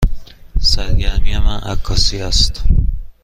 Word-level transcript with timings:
سرگرمی 0.59 1.37
من 1.37 1.59
عکاسی 1.59 2.21
است. 2.21 2.63